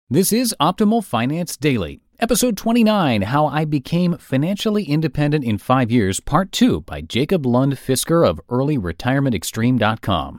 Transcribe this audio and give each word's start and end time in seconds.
This 0.09 0.31
is 0.31 0.55
Optimal 0.61 1.03
Finance 1.03 1.57
Daily, 1.57 2.01
episode 2.19 2.55
29 2.57 3.23
How 3.23 3.47
I 3.47 3.65
Became 3.65 4.17
Financially 4.17 4.83
Independent 4.83 5.43
in 5.43 5.57
5 5.57 5.89
Years, 5.89 6.19
part 6.19 6.51
2 6.51 6.81
by 6.81 7.01
Jacob 7.01 7.43
Lund 7.45 7.73
Fisker 7.73 8.27
of 8.27 8.39
earlyretirementextreme.com. 8.47 10.37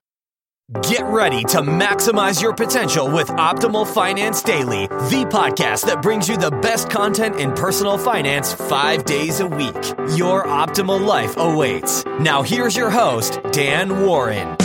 Get 0.83 1.05
ready 1.05 1.45
to 1.45 1.59
maximize 1.59 2.43
your 2.43 2.53
potential 2.53 3.09
with 3.09 3.29
Optimal 3.29 3.87
Finance 3.87 4.43
Daily, 4.43 4.89
the 4.89 5.25
podcast 5.31 5.87
that 5.87 6.03
brings 6.03 6.29
you 6.29 6.37
the 6.37 6.51
best 6.51 6.91
content 6.91 7.39
in 7.39 7.53
personal 7.53 7.97
finance 7.97 8.53
five 8.53 9.05
days 9.05 9.39
a 9.39 9.47
week. 9.47 9.77
Your 10.17 10.45
optimal 10.45 11.01
life 11.01 11.37
awaits. 11.37 12.05
Now, 12.19 12.43
here's 12.43 12.75
your 12.75 12.91
host, 12.91 13.39
Dan 13.53 14.05
Warren. 14.05 14.57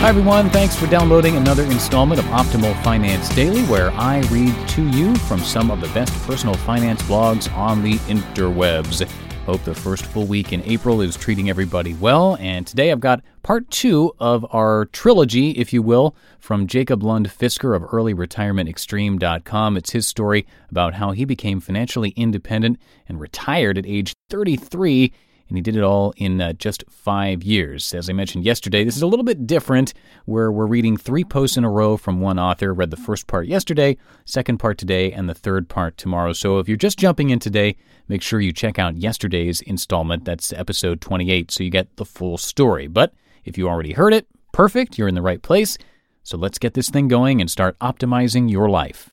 Hi, 0.00 0.08
everyone. 0.08 0.48
Thanks 0.48 0.74
for 0.74 0.86
downloading 0.86 1.36
another 1.36 1.64
installment 1.64 2.18
of 2.18 2.24
Optimal 2.28 2.82
Finance 2.82 3.28
Daily, 3.34 3.62
where 3.64 3.90
I 3.90 4.20
read 4.30 4.54
to 4.68 4.88
you 4.88 5.14
from 5.16 5.40
some 5.40 5.70
of 5.70 5.82
the 5.82 5.88
best 5.88 6.14
personal 6.26 6.54
finance 6.54 7.02
blogs 7.02 7.54
on 7.54 7.82
the 7.82 7.98
interwebs. 8.08 9.06
Hope 9.46 9.64
the 9.64 9.74
first 9.74 10.06
full 10.06 10.26
week 10.26 10.52
in 10.52 10.62
April 10.62 11.00
is 11.00 11.16
treating 11.16 11.50
everybody 11.50 11.94
well. 11.94 12.36
And 12.38 12.64
today 12.64 12.92
I've 12.92 13.00
got 13.00 13.24
part 13.42 13.68
two 13.72 14.12
of 14.20 14.46
our 14.54 14.84
trilogy, 14.86 15.50
if 15.50 15.72
you 15.72 15.82
will, 15.82 16.14
from 16.38 16.68
Jacob 16.68 17.02
Lund 17.02 17.28
Fisker 17.28 17.74
of 17.74 17.82
earlyretirementextreme.com. 17.82 19.76
It's 19.76 19.90
his 19.90 20.06
story 20.06 20.46
about 20.70 20.94
how 20.94 21.10
he 21.10 21.24
became 21.24 21.58
financially 21.58 22.10
independent 22.10 22.78
and 23.08 23.18
retired 23.18 23.78
at 23.78 23.84
age 23.84 24.12
33 24.30 25.12
and 25.52 25.58
he 25.58 25.60
did 25.60 25.76
it 25.76 25.82
all 25.82 26.14
in 26.16 26.40
uh, 26.40 26.54
just 26.54 26.82
five 26.88 27.42
years. 27.42 27.92
As 27.92 28.08
I 28.08 28.14
mentioned 28.14 28.42
yesterday, 28.42 28.84
this 28.84 28.96
is 28.96 29.02
a 29.02 29.06
little 29.06 29.22
bit 29.22 29.46
different, 29.46 29.92
where 30.24 30.50
we're 30.50 30.64
reading 30.64 30.96
three 30.96 31.24
posts 31.24 31.58
in 31.58 31.64
a 31.64 31.68
row 31.68 31.98
from 31.98 32.22
one 32.22 32.38
author. 32.38 32.72
Read 32.72 32.90
the 32.90 32.96
first 32.96 33.26
part 33.26 33.46
yesterday, 33.46 33.98
second 34.24 34.56
part 34.56 34.78
today, 34.78 35.12
and 35.12 35.28
the 35.28 35.34
third 35.34 35.68
part 35.68 35.98
tomorrow. 35.98 36.32
So 36.32 36.58
if 36.58 36.68
you're 36.68 36.78
just 36.78 36.98
jumping 36.98 37.28
in 37.28 37.38
today, 37.38 37.76
make 38.08 38.22
sure 38.22 38.40
you 38.40 38.50
check 38.50 38.78
out 38.78 38.96
yesterday's 38.96 39.60
installment. 39.60 40.24
That's 40.24 40.54
episode 40.54 41.02
28, 41.02 41.50
so 41.50 41.62
you 41.62 41.68
get 41.68 41.96
the 41.96 42.06
full 42.06 42.38
story. 42.38 42.86
But 42.86 43.12
if 43.44 43.58
you 43.58 43.68
already 43.68 43.92
heard 43.92 44.14
it, 44.14 44.26
perfect, 44.52 44.96
you're 44.96 45.08
in 45.08 45.14
the 45.14 45.20
right 45.20 45.42
place. 45.42 45.76
So 46.22 46.38
let's 46.38 46.58
get 46.58 46.72
this 46.72 46.88
thing 46.88 47.08
going 47.08 47.42
and 47.42 47.50
start 47.50 47.78
optimizing 47.78 48.50
your 48.50 48.70
life. 48.70 49.10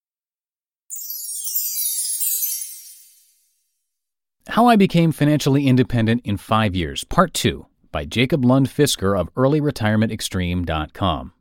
How 4.47 4.65
I 4.65 4.77
Became 4.77 5.11
Financially 5.11 5.67
Independent 5.67 6.21
in 6.25 6.37
Five 6.37 6.75
Years, 6.75 7.03
Part 7.03 7.33
2 7.35 7.67
by 7.91 8.05
Jacob 8.05 8.43
Lund 8.43 8.67
Fisker 8.67 9.19
of 9.19 9.33
earlyretirementextreme.com. 9.35 11.33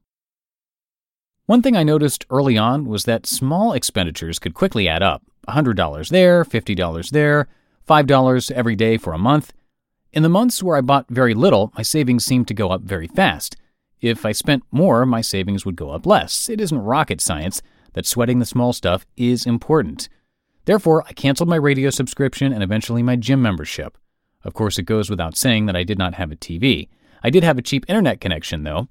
One 1.47 1.63
thing 1.63 1.77
I 1.77 1.83
noticed 1.83 2.27
early 2.29 2.59
on 2.59 2.85
was 2.85 3.05
that 3.05 3.27
small 3.27 3.73
expenditures 3.73 4.39
could 4.39 4.53
quickly 4.53 4.89
add 4.89 5.03
up 5.03 5.23
$100 5.49 6.09
there, 6.11 6.45
$50 6.45 7.11
there, 7.11 7.49
$5 7.89 8.51
every 8.51 8.77
day 8.77 8.99
for 8.99 9.15
a 9.15 9.19
month. 9.19 9.55
In 10.13 10.23
the 10.23 10.29
months 10.29 10.63
where 10.63 10.77
I 10.77 10.83
bought 10.83 11.07
very 11.09 11.33
little, 11.33 11.73
my 11.77 11.83
savings 11.83 12.27
seemed 12.27 12.49
to 12.49 12.55
go 12.55 12.71
up 12.71 12.83
very 12.83 13.07
fast. 13.07 13.57
If 14.03 14.27
I 14.27 14.33
spent 14.33 14.65
more, 14.71 15.07
my 15.07 15.23
savings 15.23 15.65
would 15.65 15.77
go 15.77 15.91
up 15.91 16.05
less. 16.05 16.51
It 16.51 16.61
isn't 16.61 16.79
rocket 16.79 17.23
science 17.23 17.63
that 17.95 18.07
sweating 18.07 18.39
the 18.39 18.45
small 18.45 18.75
stuff 18.75 19.07
is 19.17 19.47
important. 19.47 20.11
Therefore, 20.69 21.03
I 21.09 21.15
canceled 21.15 21.49
my 21.49 21.57
radio 21.57 21.89
subscription 21.89 22.53
and 22.53 22.63
eventually 22.63 23.03
my 23.03 23.17
gym 23.17 23.41
membership. 23.41 23.97
Of 24.45 24.53
course, 24.53 24.79
it 24.79 24.83
goes 24.83 25.09
without 25.09 25.35
saying 25.35 25.65
that 25.65 25.77
I 25.77 25.83
did 25.83 25.97
not 25.97 26.17
have 26.17 26.31
a 26.31 26.37
TV. 26.37 26.91
I 27.23 27.31
did 27.31 27.43
have 27.43 27.57
a 27.57 27.63
cheap 27.63 27.87
internet 27.89 28.21
connection, 28.21 28.65
though. 28.65 28.89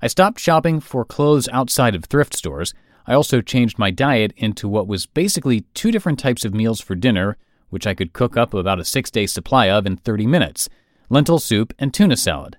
I 0.00 0.06
stopped 0.06 0.38
shopping 0.38 0.78
for 0.78 1.04
clothes 1.04 1.48
outside 1.48 1.96
of 1.96 2.04
thrift 2.04 2.32
stores. 2.32 2.74
I 3.08 3.14
also 3.14 3.40
changed 3.40 3.76
my 3.76 3.90
diet 3.90 4.34
into 4.36 4.68
what 4.68 4.86
was 4.86 5.06
basically 5.06 5.62
two 5.74 5.90
different 5.90 6.20
types 6.20 6.44
of 6.44 6.54
meals 6.54 6.80
for 6.80 6.94
dinner, 6.94 7.36
which 7.70 7.88
I 7.88 7.94
could 7.94 8.12
cook 8.12 8.36
up 8.36 8.54
about 8.54 8.78
a 8.78 8.84
six 8.84 9.10
day 9.10 9.26
supply 9.26 9.68
of 9.68 9.84
in 9.84 9.96
30 9.96 10.28
minutes 10.28 10.68
lentil 11.08 11.40
soup 11.40 11.74
and 11.76 11.92
tuna 11.92 12.16
salad. 12.16 12.56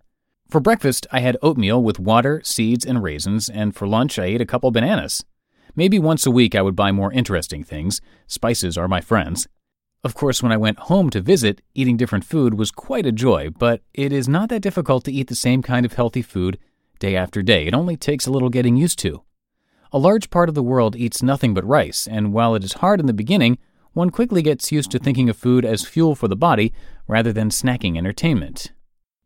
For 0.49 0.59
breakfast, 0.59 1.07
I 1.09 1.21
had 1.21 1.37
oatmeal 1.41 1.81
with 1.81 1.99
water, 1.99 2.41
seeds, 2.43 2.85
and 2.85 3.01
raisins, 3.01 3.47
and 3.47 3.73
for 3.73 3.87
lunch, 3.87 4.19
I 4.19 4.25
ate 4.25 4.41
a 4.41 4.45
couple 4.45 4.71
bananas. 4.71 5.23
Maybe 5.77 5.99
once 5.99 6.25
a 6.25 6.31
week 6.31 6.55
I 6.55 6.63
would 6.63 6.75
buy 6.75 6.91
more 6.91 7.13
interesting 7.13 7.63
things. 7.63 8.01
Spices 8.25 8.79
are 8.79 8.87
my 8.87 8.99
friends. 8.99 9.47
Of 10.03 10.15
course, 10.15 10.41
when 10.41 10.51
I 10.51 10.57
went 10.57 10.79
home 10.79 11.11
to 11.11 11.21
visit, 11.21 11.61
eating 11.75 11.97
different 11.97 12.25
food 12.25 12.55
was 12.55 12.71
quite 12.71 13.05
a 13.05 13.11
joy, 13.11 13.51
but 13.51 13.81
it 13.93 14.11
is 14.11 14.27
not 14.27 14.49
that 14.49 14.63
difficult 14.63 15.05
to 15.05 15.11
eat 15.11 15.27
the 15.27 15.35
same 15.35 15.61
kind 15.61 15.85
of 15.85 15.93
healthy 15.93 16.23
food 16.23 16.57
day 16.97 17.15
after 17.15 17.43
day. 17.43 17.67
It 17.67 17.75
only 17.75 17.95
takes 17.95 18.25
a 18.25 18.31
little 18.31 18.49
getting 18.49 18.75
used 18.75 18.97
to. 18.99 19.21
A 19.91 19.99
large 19.99 20.31
part 20.31 20.49
of 20.49 20.55
the 20.55 20.63
world 20.63 20.95
eats 20.95 21.21
nothing 21.21 21.53
but 21.53 21.63
rice, 21.63 22.07
and 22.07 22.33
while 22.33 22.55
it 22.55 22.63
is 22.63 22.73
hard 22.73 22.99
in 22.99 23.05
the 23.05 23.13
beginning, 23.13 23.59
one 23.93 24.09
quickly 24.09 24.41
gets 24.41 24.71
used 24.71 24.89
to 24.91 24.99
thinking 24.99 25.29
of 25.29 25.37
food 25.37 25.63
as 25.63 25.85
fuel 25.85 26.15
for 26.15 26.27
the 26.27 26.35
body 26.35 26.73
rather 27.07 27.31
than 27.31 27.49
snacking 27.49 27.99
entertainment. 27.99 28.71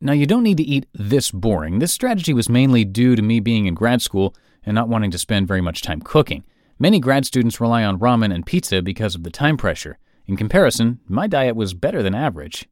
Now, 0.01 0.13
you 0.13 0.25
don't 0.25 0.43
need 0.43 0.57
to 0.57 0.63
eat 0.63 0.85
this 0.93 1.31
boring. 1.31 1.79
This 1.79 1.93
strategy 1.93 2.33
was 2.33 2.49
mainly 2.49 2.83
due 2.83 3.15
to 3.15 3.21
me 3.21 3.39
being 3.39 3.67
in 3.67 3.73
grad 3.73 4.01
school 4.01 4.35
and 4.65 4.75
not 4.75 4.89
wanting 4.89 5.11
to 5.11 5.17
spend 5.17 5.47
very 5.47 5.61
much 5.61 5.81
time 5.81 6.01
cooking. 6.01 6.43
Many 6.79 6.99
grad 6.99 7.25
students 7.25 7.61
rely 7.61 7.83
on 7.83 7.99
ramen 7.99 8.33
and 8.33 8.45
pizza 8.45 8.81
because 8.81 9.15
of 9.15 9.23
the 9.23 9.29
time 9.29 9.57
pressure. 9.57 9.97
In 10.27 10.35
comparison, 10.37 10.99
my 11.07 11.27
diet 11.27 11.55
was 11.55 11.73
better 11.73 12.01
than 12.01 12.15
average. 12.15 12.67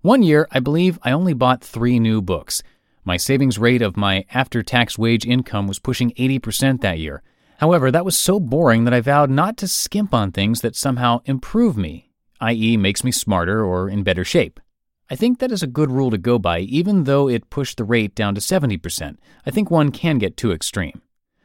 One 0.00 0.22
year, 0.22 0.48
I 0.50 0.60
believe 0.60 0.98
I 1.02 1.12
only 1.12 1.34
bought 1.34 1.62
three 1.62 1.98
new 1.98 2.20
books. 2.22 2.62
My 3.04 3.16
savings 3.16 3.58
rate 3.58 3.82
of 3.82 3.96
my 3.96 4.24
after 4.32 4.62
tax 4.62 4.96
wage 4.96 5.26
income 5.26 5.66
was 5.66 5.78
pushing 5.78 6.12
80% 6.12 6.80
that 6.80 6.98
year. 6.98 7.22
However, 7.58 7.90
that 7.90 8.04
was 8.04 8.18
so 8.18 8.40
boring 8.40 8.84
that 8.84 8.94
I 8.94 9.00
vowed 9.00 9.30
not 9.30 9.56
to 9.58 9.68
skimp 9.68 10.12
on 10.12 10.32
things 10.32 10.60
that 10.62 10.74
somehow 10.74 11.20
improve 11.24 11.76
me, 11.76 12.10
i.e., 12.40 12.76
makes 12.76 13.04
me 13.04 13.12
smarter 13.12 13.64
or 13.64 13.88
in 13.88 14.02
better 14.02 14.24
shape. 14.24 14.60
I 15.10 15.14
think 15.14 15.38
that 15.38 15.52
is 15.52 15.62
a 15.62 15.68
good 15.68 15.90
rule 15.90 16.10
to 16.10 16.18
go 16.18 16.38
by, 16.38 16.60
even 16.60 17.04
though 17.04 17.28
it 17.28 17.50
pushed 17.50 17.76
the 17.76 17.84
rate 17.84 18.14
down 18.14 18.34
to 18.34 18.40
70%. 18.40 19.18
I 19.44 19.50
think 19.50 19.70
one 19.70 19.90
can 19.90 20.18
get 20.18 20.36
too 20.36 20.52
extreme. 20.52 21.02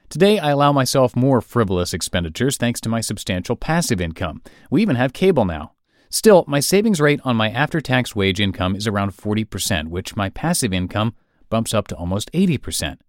Today, 0.10 0.40
I 0.40 0.52
allow 0.52 0.72
myself 0.72 1.18
more 1.18 1.42
frivolous 1.42 1.94
expenditures 1.94 2.56
thanks 2.56 2.80
to 2.82 2.90
my 2.90 3.02
substantial 3.02 3.58
passive 3.58 4.00
income. 4.00 4.42
We 4.72 4.82
even 4.82 4.96
have 4.96 5.12
cable 5.12 5.44
now. 5.44 5.74
Still, 6.10 6.46
my 6.48 6.62
savings 6.62 7.02
rate 7.02 7.20
on 7.26 7.36
my 7.36 7.50
after 7.50 7.82
tax 7.82 8.16
wage 8.16 8.40
income 8.40 8.74
is 8.74 8.88
around 8.88 9.12
40%, 9.12 9.90
which 9.90 10.16
my 10.16 10.30
passive 10.30 10.74
income 10.74 11.14
bumps 11.50 11.74
up 11.74 11.90
to 11.90 11.96
almost 11.96 12.32
80%. 12.32 13.00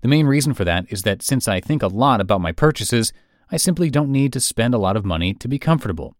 The 0.00 0.08
main 0.08 0.26
reason 0.26 0.54
for 0.54 0.64
that 0.64 0.86
is 0.88 1.02
that 1.02 1.20
since 1.20 1.46
I 1.46 1.60
think 1.60 1.82
a 1.82 1.88
lot 1.88 2.22
about 2.22 2.40
my 2.40 2.52
purchases, 2.52 3.12
I 3.52 3.58
simply 3.58 3.90
don't 3.90 4.10
need 4.10 4.32
to 4.32 4.40
spend 4.40 4.72
a 4.72 4.78
lot 4.78 4.96
of 4.96 5.04
money 5.04 5.34
to 5.34 5.48
be 5.48 5.58
comfortable. 5.58 6.16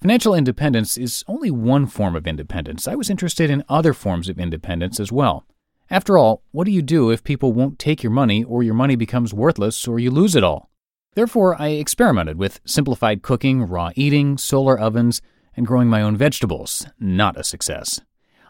Financial 0.00 0.34
independence 0.34 0.98
is 0.98 1.22
only 1.28 1.50
one 1.50 1.86
form 1.86 2.16
of 2.16 2.26
independence. 2.26 2.88
I 2.88 2.96
was 2.96 3.08
interested 3.08 3.50
in 3.50 3.64
other 3.68 3.92
forms 3.92 4.28
of 4.28 4.40
independence 4.40 4.98
as 4.98 5.12
well. 5.12 5.46
After 5.92 6.16
all, 6.16 6.44
what 6.52 6.66
do 6.66 6.70
you 6.70 6.82
do 6.82 7.10
if 7.10 7.24
people 7.24 7.52
won't 7.52 7.80
take 7.80 8.04
your 8.04 8.12
money 8.12 8.44
or 8.44 8.62
your 8.62 8.74
money 8.74 8.94
becomes 8.94 9.34
worthless 9.34 9.88
or 9.88 9.98
you 9.98 10.12
lose 10.12 10.36
it 10.36 10.44
all? 10.44 10.70
Therefore, 11.14 11.60
I 11.60 11.70
experimented 11.70 12.38
with 12.38 12.60
simplified 12.64 13.22
cooking, 13.22 13.64
raw 13.64 13.90
eating, 13.96 14.38
solar 14.38 14.78
ovens, 14.78 15.20
and 15.56 15.66
growing 15.66 15.88
my 15.88 16.00
own 16.00 16.16
vegetables. 16.16 16.86
Not 17.00 17.36
a 17.36 17.42
success. 17.42 18.00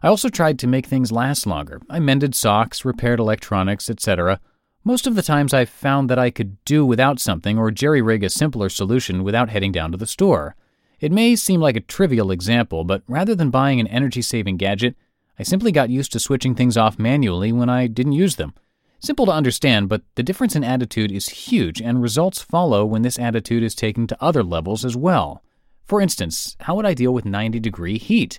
I 0.03 0.09
also 0.09 0.29
tried 0.29 0.59
to 0.59 0.67
make 0.67 0.85
things 0.85 1.11
last 1.11 1.47
longer. 1.47 1.81
I 1.89 1.99
mended 1.99 2.35
socks, 2.35 2.85
repaired 2.85 3.19
electronics, 3.19 3.89
etc. 3.89 4.39
Most 4.85 5.07
of 5.07 5.15
the 5.15 5.23
times 5.23 5.55
I 5.55 5.65
found 5.65 6.11
that 6.11 6.19
I 6.19 6.29
could 6.29 6.63
do 6.67 6.85
without 6.85 7.19
something 7.19 7.59
or 7.59 7.71
jerry 7.71 8.03
rig 8.03 8.23
a 8.23 8.29
simpler 8.29 8.69
solution 8.69 9.25
without 9.25 9.49
heading 9.49 9.73
down 9.73 9.93
to 9.93 9.99
the 9.99 10.07
store. 10.07 10.57
It 11.01 11.11
may 11.11 11.37
seem 11.37 11.61
like 11.63 11.77
a 11.77 11.81
trivial 11.81 12.31
example, 12.31 12.85
but 12.85 13.03
rather 13.09 13.35
than 13.35 13.49
buying 13.49 13.81
an 13.81 13.87
energy 13.87 14.21
saving 14.21 14.59
gadget, 14.59 14.95
I 15.41 15.43
simply 15.43 15.73
got 15.73 15.89
used 15.89 16.13
to 16.13 16.21
switching 16.21 16.55
things 16.55 16.77
off 16.77 16.99
manually 16.99 17.51
when 17.51 17.71
I 17.71 17.87
didn't 17.87 18.13
use 18.13 18.37
them. 18.37 18.53
Simple 18.99 19.25
to 19.25 19.33
understand, 19.33 19.89
but 19.89 20.03
the 20.15 20.23
difference 20.23 20.55
in 20.55 20.63
attitude 20.63 21.11
is 21.11 21.31
huge, 21.31 21.81
and 21.81 22.03
results 22.03 22.43
follow 22.43 22.85
when 22.85 23.01
this 23.01 23.19
attitude 23.19 23.63
is 23.63 23.75
taken 23.75 24.07
to 24.07 24.23
other 24.23 24.43
levels 24.43 24.85
as 24.85 24.99
well. 24.99 25.43
For 25.87 26.03
instance, 26.03 26.59
how 26.61 26.77
would 26.77 26.85
I 26.85 26.93
deal 26.93 27.15
with 27.15 27.25
90 27.25 27.59
degree 27.59 27.97
heat? 27.97 28.39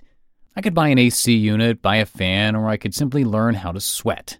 I 0.54 0.60
could 0.60 0.74
buy 0.74 0.90
an 0.90 0.98
AC 0.98 1.34
unit, 1.34 1.82
buy 1.82 1.96
a 1.96 2.06
fan, 2.06 2.54
or 2.54 2.68
I 2.68 2.76
could 2.76 2.94
simply 2.94 3.24
learn 3.24 3.56
how 3.56 3.72
to 3.72 3.80
sweat. 3.80 4.38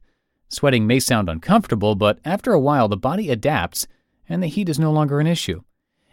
Sweating 0.49 0.87
may 0.87 1.01
sound 1.01 1.29
uncomfortable, 1.29 1.97
but 1.97 2.21
after 2.25 2.53
a 2.53 2.61
while 2.61 2.87
the 2.87 2.97
body 2.97 3.29
adapts 3.29 3.89
and 4.29 4.41
the 4.41 4.47
heat 4.47 4.69
is 4.69 4.79
no 4.79 4.93
longer 4.93 5.19
an 5.19 5.27
issue. 5.27 5.63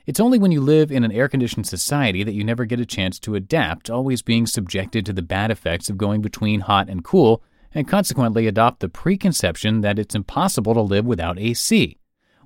It's 0.10 0.20
only 0.20 0.40
when 0.40 0.52
you 0.52 0.60
live 0.60 0.92
in 0.92 1.04
an 1.04 1.12
air 1.12 1.30
conditioned 1.30 1.68
society 1.68 2.24
that 2.24 2.34
you 2.34 2.44
never 2.44 2.66
get 2.66 2.80
a 2.80 2.86
chance 2.88 3.20
to 3.20 3.36
adapt, 3.36 3.92
always 3.92 4.24
being 4.24 4.48
subjected 4.48 5.06
to 5.06 5.14
the 5.14 5.22
bad 5.22 5.52
effects 5.52 5.88
of 5.88 6.00
going 6.00 6.24
between 6.24 6.62
hot 6.62 6.90
and 6.90 7.04
cool 7.04 7.44
and 7.76 7.88
consequently 7.88 8.48
adopt 8.48 8.80
the 8.80 8.90
preconception 8.90 9.82
that 9.82 10.00
it's 10.00 10.16
impossible 10.16 10.74
to 10.74 10.82
live 10.82 11.06
without 11.06 11.38
AC. 11.38 12.00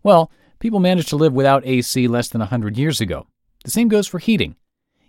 Well, 0.04 0.30
people 0.60 0.82
managed 0.82 1.08
to 1.08 1.16
live 1.16 1.32
without 1.32 1.66
AC 1.66 2.06
less 2.10 2.28
than 2.28 2.42
a 2.42 2.52
100 2.52 2.78
years 2.78 3.00
ago. 3.00 3.28
The 3.64 3.72
same 3.72 3.88
goes 3.88 4.10
for 4.10 4.20
heating. 4.20 4.58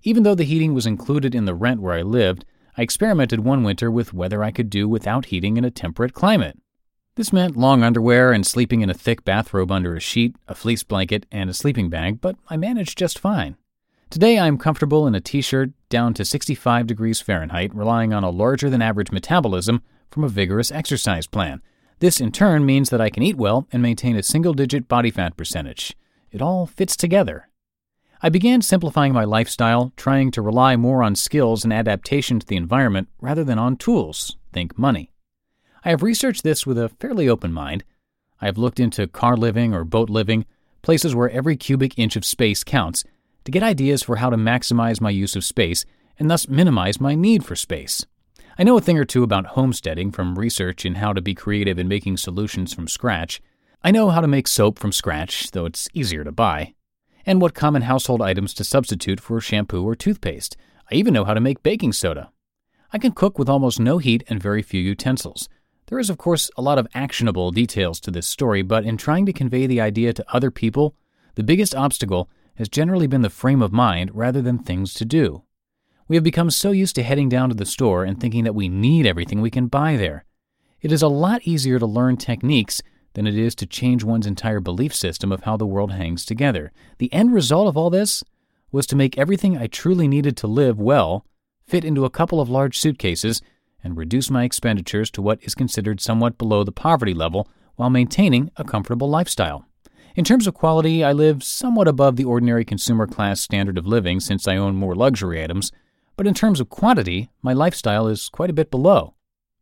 Even 0.05 0.23
though 0.23 0.37
the 0.37 0.45
heating 0.45 0.75
was 0.75 0.87
included 0.87 1.35
in 1.35 1.47
the 1.47 1.57
rent 1.57 1.83
where 1.83 1.95
I 1.95 2.03
lived, 2.03 2.45
I 2.77 2.83
experimented 2.83 3.41
one 3.41 3.65
winter 3.65 3.91
with 3.91 4.15
whether 4.15 4.45
I 4.45 4.53
could 4.53 4.71
do 4.71 4.89
without 4.89 5.27
heating 5.27 5.57
in 5.57 5.65
a 5.65 5.73
temperate 5.73 6.15
climate. 6.15 6.57
This 7.17 7.33
meant 7.33 7.57
long 7.57 7.85
underwear 7.85 8.33
and 8.33 8.45
sleeping 8.45 8.81
in 8.81 8.91
a 8.91 8.95
thick 8.95 9.25
bathrobe 9.25 9.71
under 9.71 9.95
a 9.95 10.01
sheet, 10.01 10.35
a 10.49 10.55
fleece 10.55 10.83
blanket, 10.83 11.27
and 11.31 11.49
a 11.49 11.55
sleeping 11.55 11.89
bag, 11.89 12.21
but 12.21 12.35
I 12.51 12.57
managed 12.57 12.99
just 12.99 13.21
fine. 13.21 13.57
Today 14.11 14.37
I'm 14.37 14.59
comfortable 14.59 15.07
in 15.07 15.15
a 15.15 15.21
t 15.21 15.41
shirt 15.41 15.71
down 15.89 16.13
to 16.15 16.25
65 16.25 16.89
degrees 16.89 17.21
Fahrenheit, 17.21 17.73
relying 17.73 18.13
on 18.13 18.25
a 18.25 18.31
larger 18.31 18.69
than 18.69 18.83
average 18.83 19.13
metabolism 19.13 19.81
from 20.11 20.25
a 20.25 20.29
vigorous 20.29 20.73
exercise 20.73 21.29
plan. 21.29 21.63
This, 22.01 22.21
in 22.21 22.33
turn, 22.33 22.67
means 22.67 22.91
that 22.91 23.01
I 23.01 23.11
can 23.11 23.23
eat 23.23 23.37
well 23.37 23.69
and 23.71 23.81
maintain 23.81 24.17
a 24.17 24.23
single 24.25 24.53
digit 24.53 24.89
body 24.89 25.13
fat 25.13 25.37
percentage. 25.37 25.97
It 26.33 26.43
all 26.43 26.67
fits 26.67 26.97
together. 26.97 27.49
I 28.23 28.29
began 28.29 28.61
simplifying 28.61 29.13
my 29.13 29.23
lifestyle, 29.23 29.93
trying 29.97 30.33
to 30.33 30.43
rely 30.43 30.75
more 30.75 31.05
on 31.05 31.15
skills 31.15 31.63
and 31.63 31.73
adaptation 31.73 32.41
to 32.41 32.47
the 32.47 32.57
environment 32.57 33.09
rather 33.21 33.45
than 33.45 33.61
on 33.61 33.77
tools, 33.77 34.37
think 34.53 34.77
money. 34.77 35.13
I 35.87 35.91
have 35.91 36.03
researched 36.03 36.45
this 36.45 36.67
with 36.67 36.79
a 36.79 36.89
fairly 36.89 37.29
open 37.29 37.53
mind. 37.53 37.85
I 38.41 38.47
have 38.47 38.57
looked 38.57 38.81
into 38.81 39.07
car 39.07 39.37
living 39.37 39.75
or 39.75 39.85
boat 39.85 40.09
living, 40.09 40.47
places 40.81 41.15
where 41.15 41.29
every 41.29 41.57
cubic 41.59 41.99
inch 41.99 42.17
of 42.17 42.25
space 42.25 42.65
counts, 42.65 43.05
to 43.45 43.53
get 43.53 43.63
ideas 43.63 44.03
for 44.03 44.17
how 44.17 44.31
to 44.31 44.37
maximize 44.39 45.03
my 45.03 45.11
use 45.11 45.37
of 45.37 45.45
space 45.45 45.85
and 46.19 46.31
thus 46.31 46.49
minimize 46.49 47.03
my 47.03 47.15
need 47.15 47.45
for 47.45 47.55
space. 47.55 48.07
I 48.59 48.63
know 48.63 48.79
a 48.79 48.81
thing 48.81 48.99
or 48.99 49.05
two 49.05 49.23
about 49.23 49.49
homesteading 49.49 50.13
from 50.13 50.39
research 50.39 50.87
in 50.87 50.95
how 50.95 51.13
to 51.13 51.21
be 51.21 51.35
creative 51.35 51.79
in 51.79 51.87
making 51.87 52.17
solutions 52.17 52.73
from 52.73 52.89
scratch. 52.89 53.43
I 53.83 53.91
know 53.91 54.09
how 54.09 54.23
to 54.23 54.29
make 54.29 54.49
soap 54.49 54.79
from 54.79 54.93
scratch, 54.93 55.51
though 55.51 55.67
it's 55.67 55.89
easier 55.93 56.25
to 56.25 56.33
buy, 56.33 56.73
and 57.27 57.43
what 57.43 57.53
common 57.53 57.83
household 57.83 58.23
items 58.23 58.55
to 58.55 58.65
substitute 58.65 59.21
for 59.21 59.39
shampoo 59.39 59.85
or 59.85 59.95
toothpaste. 59.95 60.57
I 60.91 60.95
even 60.95 61.13
know 61.13 61.25
how 61.25 61.35
to 61.35 61.41
make 61.43 61.63
baking 61.63 61.93
soda. 61.93 62.31
I 62.91 62.97
can 62.97 63.13
cook 63.13 63.39
with 63.39 63.51
almost 63.51 63.81
no 63.81 63.99
heat 63.99 64.25
and 64.29 64.43
very 64.43 64.63
few 64.63 64.81
utensils. 64.81 65.47
There 65.87 65.99
is, 65.99 66.09
of 66.09 66.19
course, 66.19 66.51
a 66.57 66.63
lot 66.63 66.79
of 66.79 66.89
actionable 66.95 67.51
details 67.51 68.01
to 68.01 68.11
this 68.11 68.27
story, 68.27 68.63
but 68.63 68.85
in 68.85 68.97
trying 68.97 69.27
to 69.27 69.33
convey 69.33 69.67
the 69.67 69.81
idea 69.81 70.13
to 70.15 70.35
other 70.35 70.51
people, 70.51 70.95
the 71.35 71.43
biggest 71.43 71.75
obstacle 71.75 72.31
has 72.55 72.69
generally 72.69 73.07
been 73.07 73.23
the 73.23 73.31
frame 73.31 73.61
of 73.61 73.73
mind 73.73 74.11
rather 74.15 74.41
than 74.41 74.59
things 74.59 74.95
to 74.95 75.05
do. 75.05 75.43
We 76.09 76.17
have 76.17 76.23
become 76.23 76.51
so 76.51 76.71
used 76.71 76.95
to 76.97 77.03
heading 77.03 77.29
down 77.29 77.49
to 77.51 77.55
the 77.55 77.67
store 77.67 78.05
and 78.05 78.19
thinking 78.19 78.45
that 78.45 78.55
we 78.55 78.69
need 78.69 79.07
everything 79.07 79.41
we 79.41 79.51
can 79.51 79.67
buy 79.67 79.97
there. 79.97 80.25
It 80.81 80.93
is 80.93 81.03
a 81.03 81.09
lot 81.09 81.43
easier 81.45 81.79
to 81.79 81.87
learn 81.87 82.17
techniques 82.17 82.83
than 83.15 83.27
it 83.27 83.37
is 83.37 83.55
to 83.57 83.67
change 83.67 84.05
one's 84.05 84.27
entire 84.27 84.61
belief 84.61 84.95
system 84.95 85.33
of 85.33 85.45
how 85.45 85.57
the 85.57 85.67
world 85.67 85.93
hangs 85.93 86.25
together. 86.25 86.73
The 86.99 87.13
end 87.13 87.33
result 87.33 87.69
of 87.69 87.77
all 87.77 87.91
this 87.91 88.23
was 88.71 88.87
to 88.89 88.97
make 88.97 89.17
everything 89.17 89.57
I 89.57 89.67
truly 89.67 90.09
needed 90.09 90.37
to 90.39 90.47
live 90.47 90.79
well 90.79 91.25
fit 91.67 91.85
into 91.85 92.05
a 92.05 92.11
couple 92.11 92.41
of 92.41 92.51
large 92.51 92.79
suitcases 92.79 93.41
and 93.85 93.97
reduce 93.97 94.31
my 94.31 94.43
expenditures 94.43 95.11
to 95.13 95.23
what 95.23 95.39
is 95.43 95.55
considered 95.55 96.01
somewhat 96.01 96.39
below 96.39 96.65
the 96.65 96.73
poverty 96.73 97.15
level 97.15 97.49
while 97.77 97.91
maintaining 97.91 98.51
a 98.57 98.65
comfortable 98.65 99.09
lifestyle. 99.09 99.67
In 100.17 100.25
terms 100.25 100.47
of 100.47 100.55
quality, 100.55 101.05
I 101.05 101.13
live 101.13 101.43
somewhat 101.43 101.89
above 101.89 102.17
the 102.17 102.25
ordinary 102.25 102.65
consumer 102.65 103.07
class 103.07 103.41
standard 103.41 103.77
of 103.77 103.87
living 103.87 104.21
since 104.21 104.49
I 104.49 104.57
own 104.57 104.77
more 104.77 104.95
luxury 104.95 105.43
items, 105.43 105.71
but 106.17 106.27
in 106.27 106.35
terms 106.35 106.61
of 106.61 106.69
quantity, 106.69 107.31
my 107.43 107.53
lifestyle 107.53 108.07
is 108.07 108.29
quite 108.29 108.51
a 108.51 108.55
bit 108.55 108.71
below. 108.71 109.15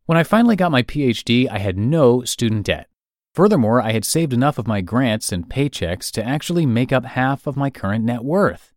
When 0.05 0.17
I 0.17 0.23
finally 0.23 0.55
got 0.55 0.71
my 0.71 0.83
PhD, 0.83 1.49
I 1.49 1.57
had 1.57 1.77
no 1.77 2.23
student 2.23 2.65
debt. 2.65 2.87
Furthermore, 3.33 3.81
I 3.81 3.93
had 3.93 4.05
saved 4.05 4.31
enough 4.31 4.59
of 4.59 4.67
my 4.67 4.81
grants 4.81 5.31
and 5.31 5.49
paychecks 5.49 6.11
to 6.11 6.23
actually 6.23 6.67
make 6.67 6.91
up 6.91 7.05
half 7.05 7.47
of 7.47 7.57
my 7.57 7.71
current 7.71 8.05
net 8.05 8.23
worth. 8.23 8.72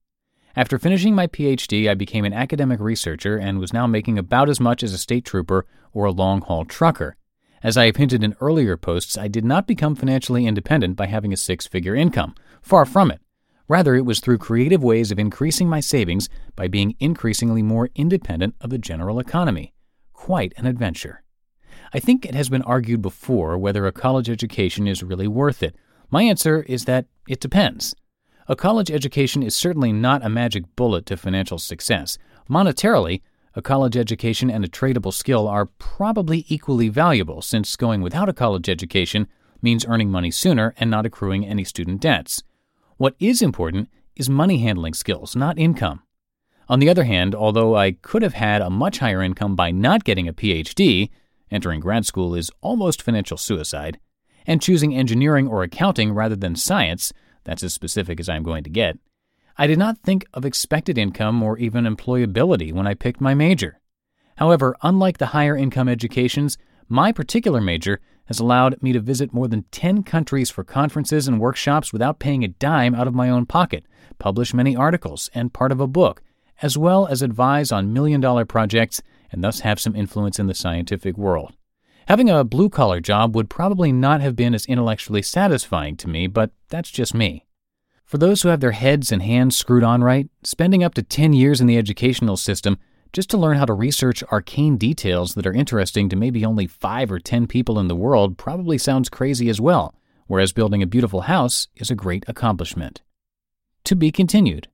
After 0.59 0.79
finishing 0.79 1.15
my 1.15 1.27
PhD, 1.27 1.87
I 1.87 1.93
became 1.93 2.25
an 2.25 2.33
academic 2.33 2.81
researcher 2.81 3.37
and 3.37 3.59
was 3.59 3.75
now 3.75 3.87
making 3.87 4.19
about 4.19 4.49
as 4.49 4.59
much 4.59 4.83
as 4.83 4.95
a 4.95 4.99
state 4.99 5.27
trooper 5.27 5.67
or 5.93 6.07
a 6.07 6.11
long 6.11 6.41
haul 6.41 6.65
trucker. 6.65 7.17
As 7.63 7.77
I 7.77 7.85
have 7.85 7.97
hinted 7.97 8.25
in 8.25 8.35
earlier 8.41 8.79
posts, 8.79 9.19
I 9.19 9.29
did 9.29 9.45
not 9.45 9.67
become 9.67 9.95
financially 9.95 10.47
independent 10.47 10.97
by 10.97 11.09
having 11.09 11.31
a 11.31 11.37
six 11.37 11.67
figure 11.67 11.95
income. 11.95 12.35
Far 12.63 12.87
from 12.87 13.11
it. 13.11 13.21
Rather, 13.69 13.95
it 13.95 14.07
was 14.07 14.19
through 14.19 14.39
creative 14.39 14.83
ways 14.83 15.11
of 15.11 15.19
increasing 15.19 15.69
my 15.69 15.81
savings 15.81 16.31
by 16.55 16.69
being 16.69 16.95
increasingly 17.01 17.63
more 17.63 17.91
independent 17.95 18.55
of 18.63 18.71
the 18.71 18.79
general 18.79 19.19
economy. 19.19 19.75
Quite 20.15 20.55
an 20.57 20.65
adventure. 20.65 21.23
I 21.93 21.99
think 21.99 22.25
it 22.25 22.35
has 22.35 22.49
been 22.49 22.63
argued 22.63 23.03
before 23.03 23.59
whether 23.59 23.87
a 23.87 23.93
college 23.93 24.31
education 24.31 24.87
is 24.87 25.03
really 25.03 25.29
worth 25.29 25.63
it. 25.63 25.77
My 26.09 26.23
answer 26.23 26.63
is 26.63 26.87
that 26.87 27.05
it 27.29 27.41
depends. 27.41 27.95
A 28.49 28.55
college 28.55 28.93
education 28.93 29.43
is 29.43 29.57
certainly 29.57 29.93
not 29.93 30.25
a 30.25 30.29
magic 30.29 30.65
bullet 30.77 31.05
to 31.07 31.17
financial 31.17 31.59
success. 31.59 32.17
Monetarily, 32.49 33.21
a 33.57 33.63
college 33.63 33.97
education 33.97 34.53
and 34.53 34.65
a 34.65 34.69
tradable 34.69 35.13
skill 35.13 35.49
are 35.49 35.67
probably 35.67 36.45
equally 36.47 36.89
valuable, 36.89 37.43
since 37.43 37.75
going 37.75 38.03
without 38.03 38.29
a 38.29 38.33
college 38.33 38.69
education 38.69 39.27
means 39.63 39.85
earning 39.85 40.13
money 40.13 40.31
sooner 40.31 40.75
and 40.79 40.89
not 40.89 41.05
accruing 41.05 41.45
any 41.45 41.65
student 41.65 42.01
debts. 42.01 42.45
What 42.99 43.17
is 43.19 43.43
important 43.43 43.89
is 44.15 44.31
money 44.31 44.59
handling 44.59 44.95
skills, 44.95 45.35
not 45.35 45.59
income. 45.59 46.03
On 46.69 46.79
the 46.79 46.89
other 46.89 47.05
hand, 47.05 47.35
although 47.35 47.75
I 47.75 47.93
could 47.93 48.23
have 48.23 48.35
had 48.35 48.63
a 48.63 48.71
much 48.71 48.99
higher 48.99 49.23
income 49.23 49.57
by 49.57 49.73
not 49.73 50.05
getting 50.05 50.29
a 50.29 50.33
PhD, 50.33 51.11
entering 51.51 51.81
grad 51.81 52.07
school 52.07 52.33
is 52.37 52.53
almost 52.61 53.03
financial 53.03 53.39
suicide, 53.39 53.99
and 54.47 54.63
choosing 54.63 54.95
engineering 54.95 55.49
or 55.49 55.65
accounting 55.65 56.13
rather 56.13 56.37
than 56.37 56.55
science, 56.55 57.13
that's 57.47 57.63
as 57.63 57.73
specific 57.73 58.21
as 58.21 58.29
I'm 58.29 58.43
going 58.43 58.65
to 58.65 58.71
get, 58.71 58.99
I 59.57 59.67
did 59.67 59.79
not 59.79 59.99
think 59.99 60.27
of 60.35 60.45
expected 60.45 60.99
income 60.99 61.43
or 61.43 61.57
even 61.57 61.85
employability 61.85 62.73
when 62.73 62.87
I 62.87 62.93
picked 62.93 63.23
my 63.23 63.33
major. 63.33 63.81
However, 64.37 64.77
unlike 64.83 65.17
the 65.17 65.27
higher 65.27 65.57
income 65.57 65.89
educations, 65.89 66.59
my 66.89 67.11
particular 67.11 67.63
major 67.63 68.01
has 68.27 68.39
allowed 68.39 68.83
me 68.83 68.93
to 68.93 69.01
visit 69.01 69.33
more 69.33 69.49
than 69.49 69.65
10 69.71 70.03
countries 70.03 70.51
for 70.51 70.63
conferences 70.63 71.27
and 71.27 71.41
workshops 71.41 71.93
without 71.93 72.19
paying 72.19 72.45
a 72.45 72.49
dime 72.49 72.95
out 72.95 73.07
of 73.07 73.15
my 73.15 73.31
own 73.31 73.47
pocket, 73.47 73.87
publish 74.19 74.53
many 74.53 74.77
articles 74.77 75.31
and 75.35 75.55
part 75.55 75.73
of 75.73 75.81
a 75.81 75.87
book, 75.87 76.23
as 76.61 76.77
well 76.77 77.07
as 77.07 77.23
advise 77.23 77.73
on 77.73 77.93
million 77.93 78.21
dollar 78.21 78.45
projects 78.45 79.01
and 79.33 79.43
thus 79.43 79.61
have 79.61 79.81
some 79.81 79.97
influence 79.97 80.39
in 80.39 80.49
the 80.49 80.55
scientific 80.55 81.17
world. 81.17 81.55
Having 82.07 82.31
a 82.31 82.45
blue 82.45 82.69
collar 82.69 83.01
job 83.01 83.35
would 83.35 83.51
probably 83.51 83.91
not 83.91 84.21
have 84.21 84.37
been 84.37 84.55
as 84.55 84.65
intellectually 84.67 85.23
satisfying 85.23 85.97
to 85.97 86.09
me, 86.09 86.29
but 86.29 86.53
that's 86.69 86.91
just 86.93 87.15
me. 87.15 87.47
For 88.05 88.17
those 88.17 88.43
who 88.43 88.49
have 88.49 88.61
their 88.61 88.71
heads 88.71 89.11
and 89.11 89.23
hands 89.23 89.57
screwed 89.57 89.83
on 89.83 90.05
right, 90.05 90.29
spending 90.45 90.85
up 90.85 90.95
to 90.95 91.03
10 91.03 91.33
years 91.33 91.61
in 91.61 91.67
the 91.67 91.77
educational 91.77 92.37
system 92.37 92.79
just 93.13 93.29
to 93.31 93.37
learn 93.37 93.57
how 93.57 93.65
to 93.65 93.73
research 93.73 94.23
arcane 94.31 94.77
details 94.77 95.35
that 95.35 95.49
are 95.49 95.53
interesting 95.53 96.09
to 96.09 96.15
maybe 96.15 96.45
only 96.45 96.69
5 96.69 97.11
or 97.11 97.19
10 97.19 97.49
people 97.49 97.77
in 97.81 97.89
the 97.89 97.97
world 97.97 98.39
probably 98.39 98.79
sounds 98.79 99.09
crazy 99.09 99.49
as 99.49 99.61
well, 99.61 99.93
whereas 100.29 100.53
building 100.53 100.83
a 100.83 100.87
beautiful 100.87 101.23
house 101.23 101.67
is 101.75 101.91
a 101.91 101.97
great 101.97 102.25
accomplishment. 102.29 103.03
To 103.83 103.97
be 103.97 104.13
continued. 104.13 104.69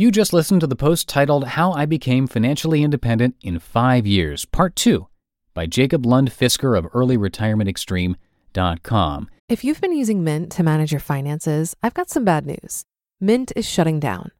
You 0.00 0.08
just 0.10 0.32
listened 0.32 0.62
to 0.62 0.66
the 0.66 0.76
post 0.76 1.10
titled 1.10 1.44
How 1.44 1.72
I 1.72 1.84
Became 1.84 2.26
Financially 2.26 2.82
Independent 2.82 3.36
in 3.42 3.58
Five 3.58 4.06
Years, 4.06 4.46
Part 4.46 4.74
2, 4.74 5.06
by 5.52 5.66
Jacob 5.66 6.06
Lund 6.06 6.30
Fisker 6.30 6.74
of 6.74 6.86
EarlyRetirementExtreme.com. 6.92 9.28
If 9.50 9.62
you've 9.62 9.82
been 9.82 9.94
using 9.94 10.24
Mint 10.24 10.50
to 10.52 10.62
manage 10.62 10.90
your 10.90 11.02
finances, 11.02 11.76
I've 11.82 11.92
got 11.92 12.08
some 12.08 12.24
bad 12.24 12.46
news. 12.46 12.86
Mint 13.20 13.52
is 13.54 13.68
shutting 13.68 14.00
down. 14.00 14.30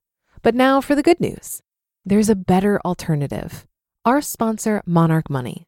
But 0.40 0.54
now 0.54 0.80
for 0.80 0.94
the 0.94 1.02
good 1.02 1.20
news 1.20 1.60
there's 2.06 2.30
a 2.30 2.34
better 2.34 2.80
alternative. 2.82 3.66
Our 4.06 4.22
sponsor, 4.22 4.82
Monarch 4.86 5.28
Money. 5.28 5.66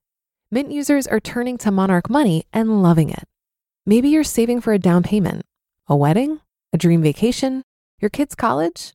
Mint 0.51 0.73
users 0.73 1.07
are 1.07 1.21
turning 1.21 1.59
to 1.59 1.71
Monarch 1.71 2.09
Money 2.09 2.47
and 2.51 2.83
loving 2.83 3.11
it. 3.11 3.29
Maybe 3.85 4.09
you're 4.09 4.25
saving 4.25 4.63
for 4.63 4.73
a 4.73 4.79
down 4.79 5.03
payment, 5.03 5.45
a 5.87 5.95
wedding, 5.95 6.41
a 6.73 6.79
dream 6.79 7.03
vacation, 7.03 7.61
your 8.01 8.09
kids' 8.09 8.35
college. 8.35 8.95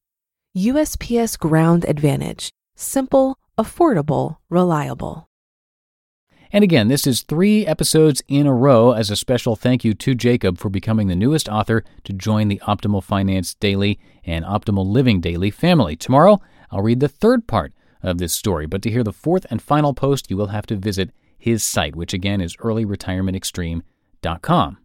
USPS 0.57 1.37
Ground 1.39 1.85
Advantage. 1.87 2.49
Simple, 2.75 3.37
affordable, 3.57 4.35
reliable. 4.49 5.29
And 6.51 6.61
again, 6.61 6.89
this 6.89 7.07
is 7.07 7.21
three 7.21 7.65
episodes 7.65 8.21
in 8.27 8.45
a 8.45 8.53
row 8.53 8.91
as 8.91 9.09
a 9.09 9.15
special 9.15 9.55
thank 9.55 9.85
you 9.85 9.93
to 9.93 10.13
Jacob 10.13 10.57
for 10.57 10.69
becoming 10.69 11.07
the 11.07 11.15
newest 11.15 11.47
author 11.47 11.85
to 12.03 12.11
join 12.11 12.49
the 12.49 12.61
Optimal 12.67 13.01
Finance 13.01 13.53
Daily 13.53 13.97
and 14.25 14.43
Optimal 14.43 14.85
Living 14.85 15.21
Daily 15.21 15.51
family. 15.51 15.95
Tomorrow, 15.95 16.41
I'll 16.69 16.81
read 16.81 16.99
the 16.99 17.07
third 17.07 17.47
part 17.47 17.71
of 18.03 18.17
this 18.17 18.33
story, 18.33 18.65
but 18.65 18.81
to 18.81 18.91
hear 18.91 19.05
the 19.05 19.13
fourth 19.13 19.45
and 19.49 19.61
final 19.61 19.93
post, 19.93 20.29
you 20.29 20.35
will 20.35 20.47
have 20.47 20.65
to 20.65 20.75
visit 20.75 21.11
his 21.37 21.63
site, 21.63 21.95
which 21.95 22.13
again 22.13 22.41
is 22.41 22.57
earlyretirementextreme.com. 22.57 24.77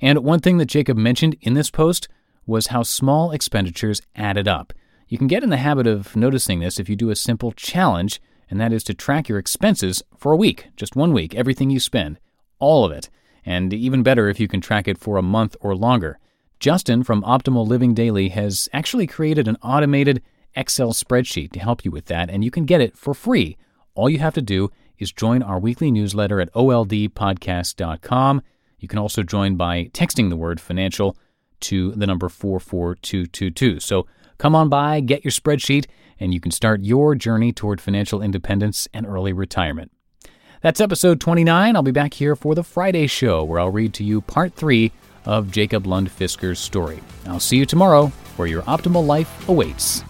And 0.00 0.18
one 0.20 0.38
thing 0.38 0.58
that 0.58 0.66
Jacob 0.66 0.96
mentioned 0.96 1.36
in 1.40 1.54
this 1.54 1.72
post 1.72 2.06
was 2.46 2.68
how 2.68 2.84
small 2.84 3.32
expenditures 3.32 4.00
added 4.14 4.46
up. 4.46 4.72
You 5.08 5.18
can 5.18 5.26
get 5.26 5.42
in 5.42 5.50
the 5.50 5.56
habit 5.56 5.86
of 5.86 6.14
noticing 6.14 6.60
this 6.60 6.78
if 6.78 6.88
you 6.88 6.96
do 6.96 7.10
a 7.10 7.16
simple 7.16 7.52
challenge 7.52 8.20
and 8.50 8.60
that 8.60 8.72
is 8.72 8.84
to 8.84 8.94
track 8.94 9.28
your 9.28 9.38
expenses 9.38 10.02
for 10.16 10.32
a 10.32 10.36
week, 10.36 10.68
just 10.76 10.96
one 10.96 11.12
week, 11.12 11.34
everything 11.34 11.70
you 11.70 11.80
spend, 11.80 12.18
all 12.58 12.84
of 12.84 12.92
it. 12.92 13.10
And 13.44 13.72
even 13.72 14.02
better 14.02 14.28
if 14.28 14.40
you 14.40 14.48
can 14.48 14.60
track 14.60 14.88
it 14.88 14.98
for 14.98 15.16
a 15.16 15.22
month 15.22 15.56
or 15.60 15.74
longer. 15.74 16.18
Justin 16.60 17.04
from 17.04 17.22
Optimal 17.22 17.66
Living 17.66 17.94
Daily 17.94 18.28
has 18.30 18.68
actually 18.72 19.06
created 19.06 19.48
an 19.48 19.56
automated 19.62 20.22
Excel 20.54 20.92
spreadsheet 20.92 21.52
to 21.52 21.60
help 21.60 21.84
you 21.84 21.90
with 21.90 22.06
that, 22.06 22.28
and 22.30 22.42
you 22.42 22.50
can 22.50 22.64
get 22.64 22.80
it 22.80 22.96
for 22.96 23.14
free. 23.14 23.56
All 23.94 24.10
you 24.10 24.18
have 24.18 24.34
to 24.34 24.42
do 24.42 24.70
is 24.98 25.12
join 25.12 25.42
our 25.42 25.58
weekly 25.58 25.90
newsletter 25.90 26.40
at 26.40 26.52
oldpodcast.com. 26.52 28.42
You 28.80 28.88
can 28.88 28.98
also 28.98 29.22
join 29.22 29.56
by 29.56 29.84
texting 29.94 30.30
the 30.30 30.36
word 30.36 30.60
financial 30.60 31.16
to 31.60 31.92
the 31.92 32.06
number 32.06 32.28
44222. 32.28 33.80
So 33.80 34.06
come 34.38 34.54
on 34.54 34.68
by, 34.68 35.00
get 35.00 35.24
your 35.24 35.32
spreadsheet, 35.32 35.86
and 36.18 36.32
you 36.32 36.40
can 36.40 36.50
start 36.50 36.82
your 36.82 37.14
journey 37.14 37.52
toward 37.52 37.80
financial 37.80 38.22
independence 38.22 38.88
and 38.94 39.06
early 39.06 39.32
retirement. 39.32 39.92
That's 40.62 40.80
episode 40.80 41.20
29. 41.20 41.76
I'll 41.76 41.82
be 41.82 41.92
back 41.92 42.14
here 42.14 42.34
for 42.34 42.54
the 42.54 42.64
Friday 42.64 43.06
show 43.06 43.44
where 43.44 43.60
I'll 43.60 43.70
read 43.70 43.94
to 43.94 44.04
you 44.04 44.20
part 44.20 44.54
three 44.54 44.90
of 45.24 45.52
Jacob 45.52 45.86
Lund 45.86 46.10
Fisker's 46.10 46.58
story. 46.58 47.00
I'll 47.26 47.38
see 47.38 47.58
you 47.58 47.66
tomorrow 47.66 48.06
where 48.36 48.48
your 48.48 48.62
optimal 48.62 49.06
life 49.06 49.48
awaits. 49.48 50.02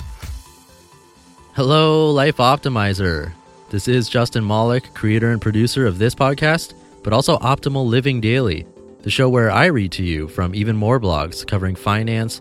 Hello, 1.55 2.11
Life 2.13 2.37
Optimizer. 2.37 3.33
This 3.71 3.89
is 3.89 4.09
Justin 4.09 4.47
Malik, 4.47 4.95
creator 4.95 5.33
and 5.33 5.43
producer 5.43 5.87
of 5.87 5.99
this 5.99 6.15
podcast, 6.15 6.73
but 7.03 7.13
also 7.13 7.37
Optimal 7.39 7.85
Living 7.87 8.21
Daily, 8.21 8.67
the 9.03 9.11
show 9.11 9.29
where 9.29 9.51
I 9.51 9.67
read 9.67 9.93
to 9.93 10.05
you 10.05 10.29
from 10.29 10.55
even 10.55 10.77
more 10.77 11.01
blogs 11.01 11.47
covering 11.47 11.75
finance, 11.75 12.41